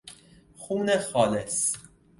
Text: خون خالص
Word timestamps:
خون 0.57 0.97
خالص 0.99 1.75